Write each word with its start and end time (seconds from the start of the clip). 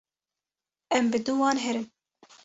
em 0.95 1.05
bi 1.11 1.19
dû 1.25 1.33
wan 1.39 1.57
herin 1.65 1.85